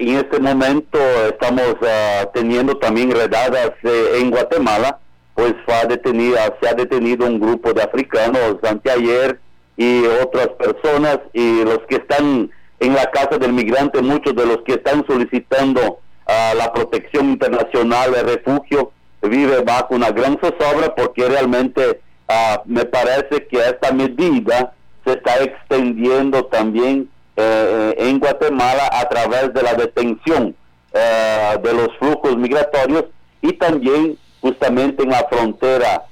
[0.02, 0.97] en este momento
[1.28, 4.99] estamos ah, teniendo también redadas eh, en Guatemala,
[5.36, 9.39] pues fue detenida, se ha detenido un grupo de africanos anteayer
[9.76, 12.52] y otras personas y los que están
[12.84, 18.12] en la casa del migrante, muchos de los que están solicitando uh, la protección internacional,
[18.12, 18.91] de refugio,
[19.22, 24.74] vive bajo una gran zozobra porque realmente uh, me parece que esta medida
[25.06, 30.56] se está extendiendo también eh, en Guatemala a través de la detención
[30.93, 33.06] uh, de los flujos migratorios
[33.41, 36.06] y también justamente en la frontera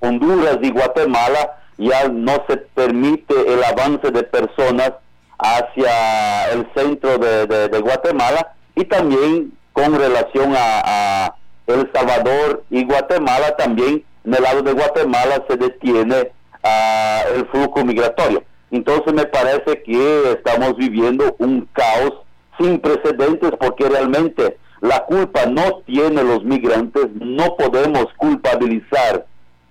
[0.00, 4.92] Honduras y Guatemala ya no se permite el avance de personas
[5.38, 11.34] hacia el centro de, Guatemala y también con relación a,
[11.66, 16.32] El Salvador y Guatemala, también en el lado de Guatemala se detiene
[16.64, 18.42] ah, el flujo migratorio.
[18.70, 22.14] Entonces me parece que estamos viviendo un caos
[22.58, 29.26] sin precedentes porque realmente la culpa no tiene los migrantes, no podemos culpabilizar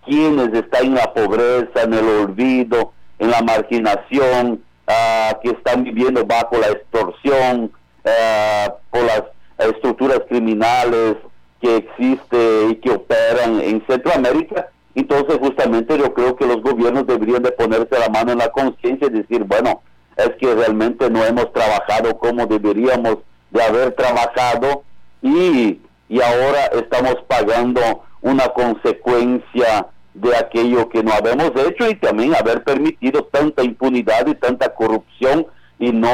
[0.08, 6.26] quienes están en la pobreza, en el olvido, en la marginación, ah, que están viviendo
[6.26, 7.72] bajo la extorsión,
[8.06, 9.24] ah, por las
[9.60, 11.18] estructuras criminales
[11.62, 14.70] que existen y que operan en Centroamérica.
[14.96, 19.08] Entonces justamente yo creo que los gobiernos deberían de ponerse la mano en la conciencia
[19.08, 19.82] y decir, bueno,
[20.16, 23.18] es que realmente no hemos trabajado como deberíamos
[23.52, 24.84] de haber trabajado
[25.22, 29.88] y, y ahora estamos pagando una consecuencia
[30.22, 35.46] de aquello que no habemos hecho y también haber permitido tanta impunidad y tanta corrupción
[35.80, 36.12] y no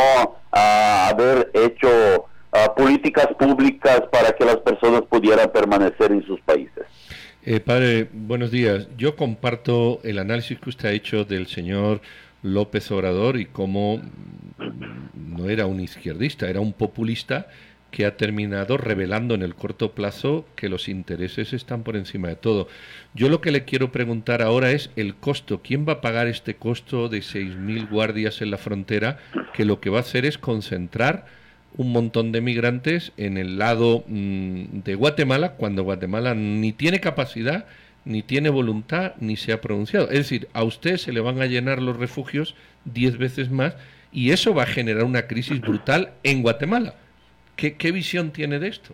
[0.51, 6.83] ah, haber hecho ah, políticas públicas para que las personas pudieran permanecer en sus países.
[7.45, 8.87] Eh, padre, buenos días.
[8.97, 12.01] Yo comparto el análisis que usted ha hecho del señor
[12.41, 14.01] López Obrador y cómo
[15.15, 17.47] no era un izquierdista, era un populista
[17.93, 22.35] que ha terminado revelando en el corto plazo que los intereses están por encima de
[22.35, 22.67] todo.
[23.13, 25.61] Yo lo que le quiero preguntar ahora es el costo.
[25.61, 29.19] ¿Quién va a pagar este costo de 6.000 guardias en la frontera
[29.53, 31.27] que lo que va a hacer es concentrar
[31.77, 37.67] un montón de migrantes en el lado mm, de Guatemala cuando Guatemala ni tiene capacidad,
[38.05, 40.09] ni tiene voluntad, ni se ha pronunciado?
[40.09, 43.75] Es decir, a usted se le van a llenar los refugios 10 veces más
[44.11, 46.95] y eso va a generar una crisis brutal en Guatemala
[47.55, 48.93] ¿Qué, visión tiene de esto?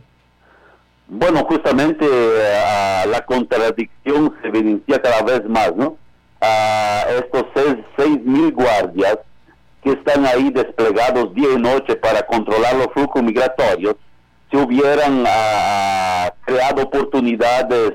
[1.08, 5.98] Bueno, justamente uh, la contradicción se evidencia cada vez más, ¿no?
[6.42, 7.46] Uh, estos
[7.98, 9.18] seis, mil guardias
[9.84, 13.96] que están ahí desplegados día y noche para controlar los flujos migratorios,
[14.52, 15.24] si hubieran
[16.46, 17.94] creado oportunidades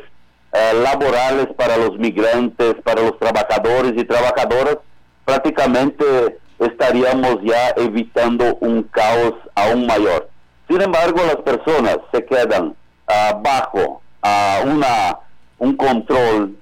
[0.83, 4.79] laborales para los migrantes, para los trabajadores y trabajadoras,
[5.24, 10.31] prácticamente estaríamos ya evitando un caos aún mayor.
[10.68, 12.68] Sin embargo, las personas se quedan
[13.09, 15.18] uh, bajo uh, una,
[15.59, 16.57] un control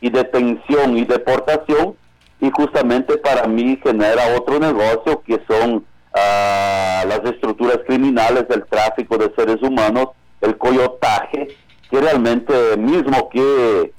[0.00, 1.94] y detención y deportación
[2.40, 9.18] y justamente para mí genera otro negocio que son ah, las estructuras criminales del tráfico
[9.18, 10.08] de seres humanos,
[10.40, 11.48] el coyotaje,
[11.90, 13.92] que realmente mismo que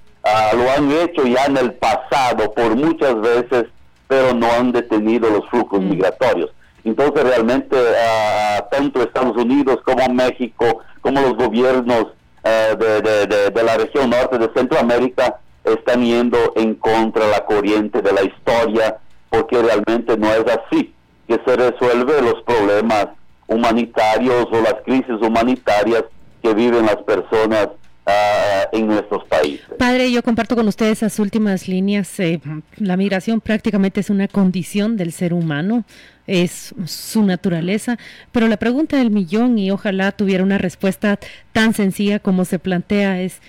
[0.53, 3.65] lo han hecho ya en el pasado por muchas veces,
[4.07, 5.89] pero no han detenido los flujos mm.
[5.89, 6.51] migratorios.
[6.83, 12.07] Entonces realmente uh, tanto Estados Unidos como México, como los gobiernos
[12.43, 18.11] uh, de, de, la región norte de Centroamérica están yendo en contra la corriente de
[18.13, 18.97] la historia,
[19.29, 20.93] porque realmente no es así
[21.27, 23.07] que se resuelven los problemas
[23.47, 26.03] humanitarios o las crisis humanitarias
[26.41, 27.69] que viven las personas
[28.07, 29.65] uh, en nuestros países.
[29.77, 32.19] Padre, yo comparto con ustedes esas últimas líneas.
[32.19, 32.39] Eh,
[32.77, 35.85] la migración prácticamente es una condición del ser humano
[36.27, 37.97] es su naturaleza,
[38.31, 41.19] pero la pregunta del millón y ojalá tuviera una respuesta
[41.51, 43.41] tan sencilla como se plantea es,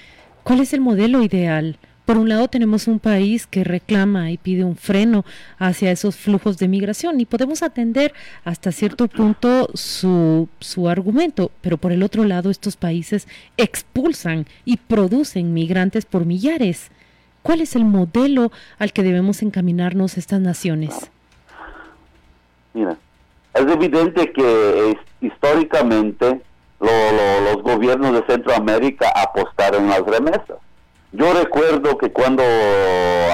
[0.43, 1.79] ¿cuál es el modelo ideal?
[2.05, 5.25] Por un lado tenemos un país que reclama y pide un freno
[5.59, 8.13] hacia esos flujos de migración y podemos atender
[8.45, 14.79] hasta cierto punto su, su argumento, pero por el otro lado estos países expulsan y
[14.79, 16.91] producen migrantes por millares.
[17.43, 21.11] ¿Cuál es el modelo al que debemos encaminarnos estas naciones?
[22.75, 22.97] Mira,
[23.55, 26.41] es evidente que históricamente
[26.81, 30.59] los gobiernos de Centroamérica apostaron las remesas.
[31.13, 32.43] Yo recuerdo que cuando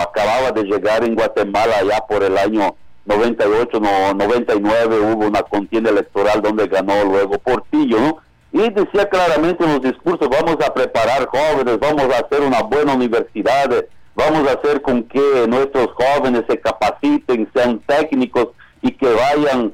[0.01, 2.75] acababa de llegar en Guatemala, ya por el año
[3.07, 8.19] 98, no, 99, hubo una contienda electoral donde ganó luego Portillo, ¿no?
[8.51, 12.95] Y decía claramente en los discursos, vamos a preparar jóvenes, vamos a hacer una buena
[12.95, 13.71] universidad,
[14.14, 18.49] vamos a hacer con que nuestros jóvenes se capaciten, sean técnicos
[18.83, 19.73] y que vayan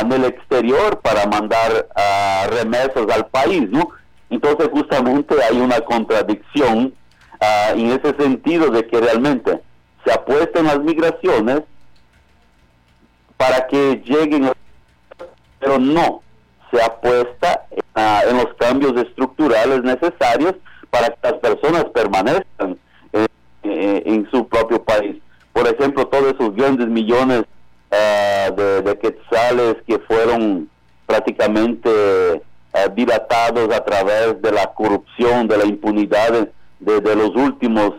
[0.00, 1.86] en el exterior para mandar
[2.50, 3.90] remesas al país, ¿no?
[4.30, 6.92] Entonces justamente hay una contradicción
[7.72, 9.60] en ese sentido de que realmente
[10.04, 11.62] se apuestan las migraciones
[13.36, 14.50] para que lleguen,
[15.58, 16.22] pero no
[16.70, 17.66] se apuesta
[18.26, 20.54] en los cambios estructurales necesarios
[20.90, 22.78] para que las personas permanezcan
[23.62, 25.16] en su propio país.
[25.52, 27.44] Por ejemplo, todos esos grandes millones
[27.90, 28.50] eh,
[28.84, 30.68] de, quetzales que fueron
[31.06, 32.42] prácticamente
[32.94, 36.48] dilatados a través de la corrupción, de la impunidad
[36.84, 37.92] de, los últimos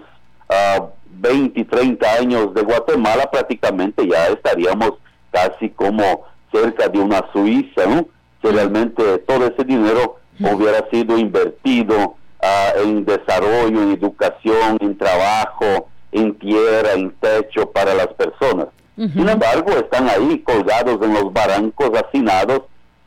[1.05, 4.93] 20 y 30 años de Guatemala, prácticamente ya estaríamos
[5.31, 8.07] casi como cerca de una Suiza, ¿no?
[8.41, 15.89] Si realmente todo ese dinero hubiera sido invertido ah, en desarrollo, en educación, en trabajo,
[16.11, 18.67] en tierra, en techo para las personas.
[18.95, 22.61] Sin embargo, están ahí colgados en los barrancos hacinados,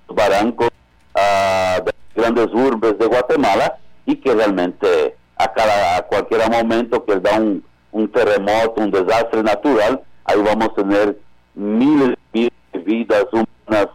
[0.07, 0.69] barrancos
[1.15, 7.17] uh, de grandes urbes de Guatemala y que realmente a, cada, a cualquier momento que
[7.21, 11.19] da un, un terremoto, un desastre natural, ahí vamos a tener
[11.55, 12.51] miles de
[12.85, 13.89] vidas humanas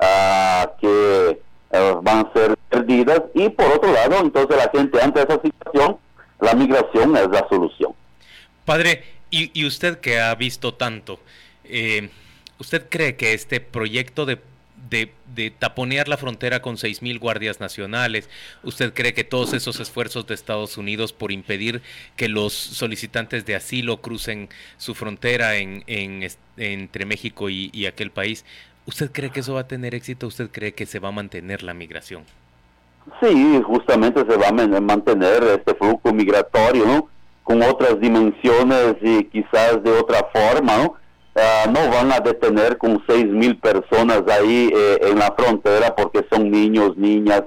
[0.00, 5.22] uh, que uh, van a ser perdidas y por otro lado, entonces la gente ante
[5.22, 5.98] esa situación,
[6.40, 7.92] la migración es la solución.
[8.64, 11.18] Padre, y, usted que ha visto tanto,
[11.64, 12.08] eh,
[12.58, 14.38] ¿usted cree que este proyecto de,
[14.88, 18.28] de, taponear la frontera con 6.000 guardias nacionales,
[18.62, 21.82] ¿usted cree que todos esos esfuerzos de Estados Unidos por impedir
[22.16, 25.84] que los solicitantes de asilo crucen su frontera en,
[26.56, 28.44] entre México y, y aquel país,
[28.86, 30.26] ¿usted cree que eso va a tener éxito?
[30.26, 32.24] ¿Usted cree que se va a mantener la migración?
[33.20, 37.14] Sí, justamente se va a mantener este flujo migratorio, ¿no?
[37.44, 40.94] con otras dimensiones y quizás de otra forma, ¿no?
[41.36, 46.24] Ah, no van a detener con seis mil personas ahí eh, en la frontera porque
[46.30, 47.42] son niños, niñas,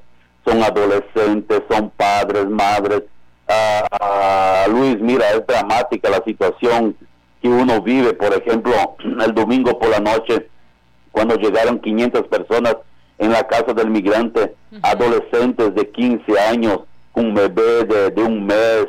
[0.46, 3.04] son adolescentes, son padres, madres.
[3.48, 6.98] Ah, ah, Luis, mira, es dramática la situación
[7.42, 8.74] que uno vive, por ejemplo,
[9.26, 10.50] el domingo por la noche,
[11.12, 12.76] cuando llegaron 500 personas
[13.20, 16.82] en la casa del migrante, adolescentes de 15 años,
[17.14, 18.88] un bebé de, de un mes,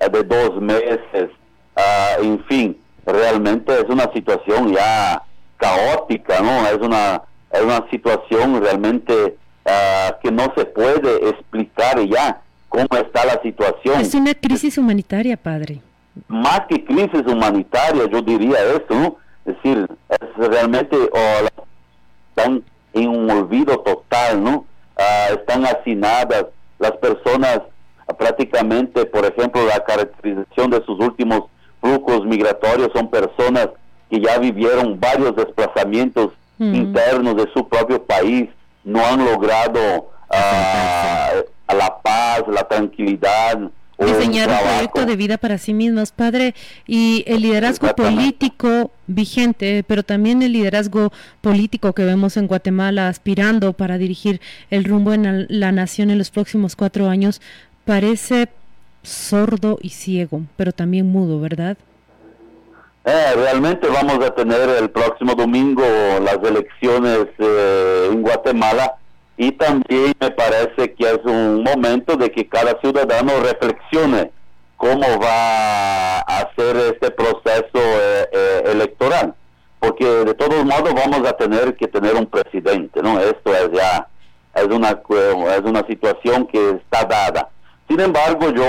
[0.00, 1.28] de dos meses,
[1.76, 2.78] uh, en fin,
[3.08, 5.22] realmente es una situación ya
[5.56, 6.66] caótica, ¿no?
[6.66, 13.24] Es una, es una situación realmente uh, que no se puede explicar ya cómo está
[13.24, 14.00] la situación.
[14.00, 15.80] Es una crisis humanitaria, padre.
[16.28, 19.16] Más que crisis humanitaria, yo diría esto, ¿no?
[19.46, 21.64] Es decir, es realmente oh,
[22.28, 24.66] están en un olvido total, ¿no?
[24.98, 26.46] Uh, están hacinadas
[26.78, 27.60] las personas
[28.18, 31.44] prácticamente, por ejemplo, la caracterización de sus últimos
[31.80, 33.68] flujos migratorios son personas
[34.10, 38.48] que ya vivieron varios desplazamientos internos de su propio país,
[38.82, 41.30] no han logrado ah,
[41.72, 46.54] la paz, la tranquilidad, diseñar un, proyecto de vida para sí mismos, padre,
[46.86, 53.72] y el liderazgo político vigente, pero también el liderazgo político que vemos en Guatemala aspirando
[53.72, 57.40] para dirigir el rumbo en la nación en los próximos cuatro años,
[57.84, 58.48] parece
[59.02, 61.76] sordo y ciego, pero también mudo, ¿verdad?
[63.04, 65.82] Eh, realmente vamos a tener el próximo domingo
[66.20, 68.96] las elecciones eh, en Guatemala
[69.38, 74.30] y también me parece que es un momento de que cada ciudadano reflexione
[74.76, 79.34] cómo va a hacer este proceso eh, electoral,
[79.80, 83.18] porque de todos modos vamos a tener que tener un presidente, ¿no?
[83.20, 84.06] Esto es ya
[84.54, 87.48] es una es una situación que está dada
[87.88, 88.64] sin embargo, yo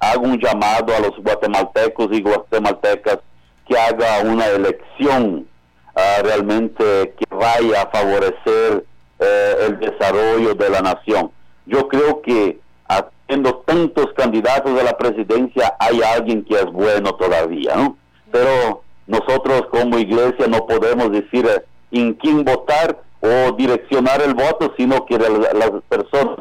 [0.00, 3.18] hago un llamado a los guatemaltecos y guatemaltecas
[3.66, 5.46] que haga una elección
[5.94, 8.84] ah, realmente que vaya a favorecer
[9.18, 11.30] eh, el desarrollo de la nación.
[11.66, 17.76] Yo creo que habiendo tantos candidatos a la presidencia hay alguien que es bueno todavía,
[17.76, 17.98] ¿no?
[18.32, 24.72] Pero nosotros como iglesia no podemos decir eh, en quién votar o direccionar el voto,
[24.78, 26.38] sino que las personas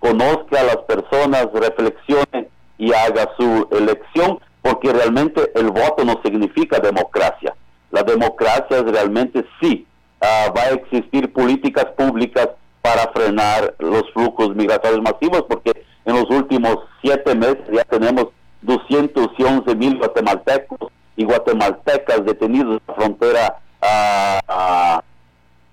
[0.00, 2.48] conozca a las personas, reflexione
[2.78, 7.54] y haga su elección, porque realmente el voto no significa democracia.
[7.90, 9.86] La democracia es realmente sí,
[10.20, 12.48] ah, va a existir políticas públicas
[12.82, 18.28] para frenar los flujos migratorios masivos, porque en los últimos siete meses ya tenemos
[18.62, 25.02] 211 mil guatemaltecos y guatemaltecas detenidos en la frontera ah,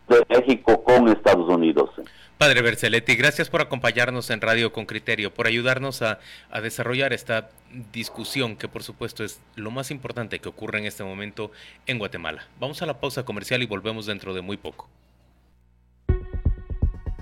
[0.09, 1.89] de México con Estados Unidos.
[2.38, 6.19] Padre Berceletti, gracias por acompañarnos en Radio con Criterio, por ayudarnos a,
[6.61, 7.49] desarrollar esta
[7.91, 11.51] discusión que por supuesto es lo más importante que ocurre en este momento
[11.88, 12.47] en Guatemala.
[12.59, 14.88] Vamos a la pausa comercial y volvemos dentro de muy poco.